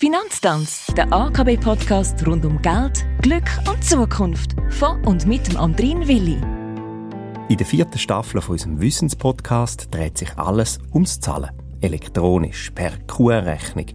[0.00, 4.54] Finanztanz, der AKB-Podcast rund um Geld, Glück und Zukunft.
[4.70, 6.38] Von und mit dem Andrin Willi.
[7.48, 11.50] In der vierten Staffel von unserem Wissenspodcast dreht sich alles ums Zahlen.
[11.80, 13.86] Elektronisch, per QR-Rechnung,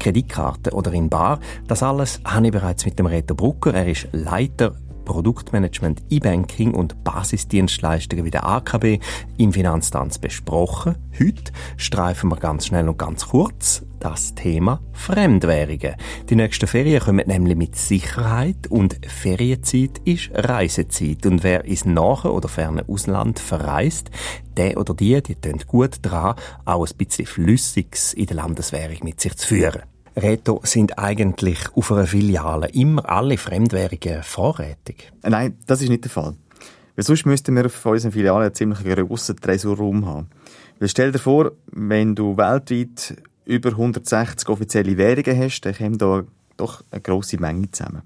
[0.00, 1.38] Kreditkarte oder in Bar.
[1.68, 3.74] Das alles habe ich bereits mit dem Reto Brucker.
[3.74, 4.74] Er ist Leiter
[5.04, 8.98] Produktmanagement, E-Banking und Basisdienstleistungen wie der AKB
[9.36, 10.96] im Finanztanz besprochen.
[11.18, 15.94] Heute streifen wir ganz schnell und ganz kurz das Thema Fremdwährungen.
[16.28, 21.24] Die nächsten Ferien kommen nämlich mit Sicherheit und Ferienzeit ist Reisezeit.
[21.24, 24.10] Und wer ins nahe oder ferne Ausland verreist,
[24.56, 26.34] der oder die, die tun gut dran,
[26.66, 29.93] auch ein bisschen Flüssiges in der Landeswährung mit sich zu führen.
[30.16, 35.12] Reto, sind eigentlich auf einer Filiale immer alle Fremdwährungen vorrätig?
[35.22, 36.34] Nein, das ist nicht der Fall.
[36.94, 40.28] Weil sonst müssten wir auf unseren Filialen einen ziemlich grossen Tresorraum haben.
[40.78, 46.22] Weil stell dir vor, wenn du weltweit über 160 offizielle Währungen hast, dann kommen da
[46.56, 48.02] doch eine grosse Menge zusammen.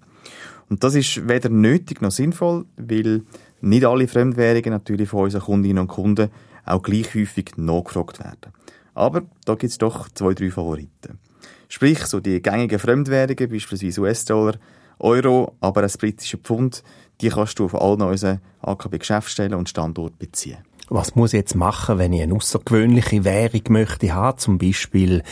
[0.70, 3.22] Und das ist weder nötig noch sinnvoll, weil
[3.60, 6.30] nicht alle Fremdwährungen natürlich von unseren Kundinnen und Kunden
[6.64, 8.52] auch gleich häufig nachgefragt werden.
[8.94, 11.18] Aber da gibt es doch zwei, drei Favoriten.
[11.68, 14.54] Sprich, so die gängigen Fremdwährungen, beispielsweise US-Dollar,
[14.98, 16.82] Euro, aber das britische Pfund,
[17.20, 20.58] die kannst du auf allen unseren AKB-Geschäftsstellen und Standorten beziehen.
[20.88, 25.22] Was muss ich jetzt machen, wenn ich eine außergewöhnliche Währung möchte haben, zum Beispiel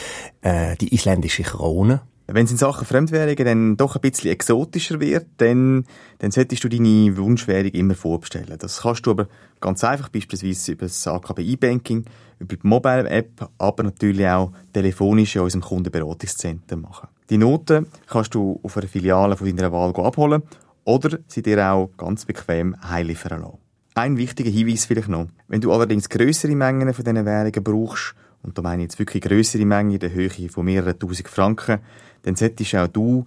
[0.43, 2.03] äh, die isländische Krone?
[2.29, 5.85] Wenn es in Sachen Fremdwährungen dann doch ein bisschen exotischer wird, dann,
[6.19, 8.59] dann solltest du deine Wunschwährung immer vorbestellen.
[8.59, 9.29] Das kannst du aber
[9.61, 12.05] ganz einfach, beispielsweise über das AKB E-Banking,
[12.41, 17.09] über die Mobile-App, aber natürlich auch telefonisch in unserem Kundenberatungszentrum machen.
[17.31, 20.43] Die Noten kannst du auf einer Filiale von deiner Wahl abholen
[20.85, 23.59] oder sie dir auch ganz bequem heimliefern lassen.
[23.95, 25.29] Ein wichtiger Hinweis vielleicht noch.
[25.49, 28.15] Wenn du allerdings größere Mengen von diesen Währungen brauchst,
[28.47, 31.81] und da meine ich jetzt wirklich größere Mengen in der Höhe von mehreren tausend Franken,
[32.23, 33.27] dann solltest auch du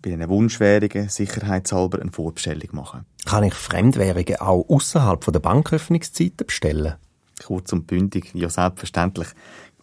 [0.00, 3.04] bei diesen Wunschwährungen sicherheitshalber eine Vorbestellung machen.
[3.26, 6.94] Kann ich Fremdwährungen auch außerhalb der Banköffnungszeiten bestellen?
[7.44, 9.28] Kurz und bündig, ja selbstverständlich.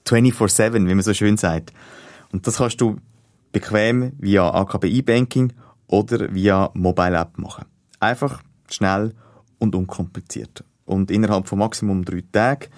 [0.08, 1.74] 24-7, wie man so schön sagt.
[2.32, 2.98] Und das kannst du
[3.52, 5.54] bequem via AKB banking
[5.88, 7.66] oder via Mobile App machen.
[8.00, 9.14] Einfach, schnell
[9.60, 10.64] und unkompliziert.
[10.86, 12.70] Und innerhalb von maximum drei Tagen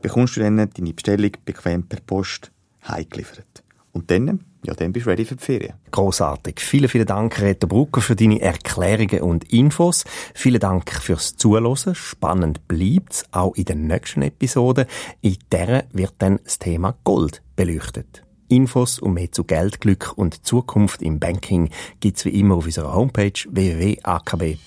[0.00, 2.50] bekommst du dann deine Bestellung bequem per Post
[2.86, 3.62] heimgeliefert.
[3.92, 5.74] Und dann, ja, dann bist du ready für die Ferien.
[5.90, 6.60] Großartig.
[6.60, 10.04] Vielen, vielen Dank, Reto Brucker, für deine Erklärungen und Infos.
[10.34, 11.94] Vielen Dank fürs Zuhören.
[11.94, 14.86] Spannend bleibt's auch in den nächsten Episoden.
[15.20, 18.24] In der wird dann das Thema Gold beleuchtet.
[18.48, 21.70] Infos und mehr zu Geld, Glück und Zukunft im Banking
[22.00, 24.58] gibt's wie immer auf unserer Homepage www.akb.ch.